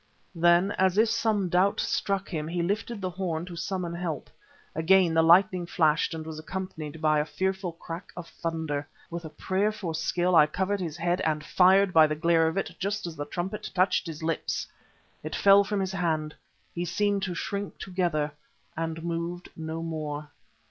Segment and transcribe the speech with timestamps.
[0.33, 4.31] Then as if some doubt struck him he lifted the horn to summon help.
[4.73, 8.87] Again the lightning flashed and was accompanied by a fearful crack of thunder.
[9.11, 12.57] With a prayer for skill, I covered his head and fired by the glare of
[12.57, 14.65] it just as the trumpet touched his lips.
[15.21, 16.33] It fell from his hand.
[16.73, 18.31] He seemed to shrink together,
[18.75, 20.31] and moved no more.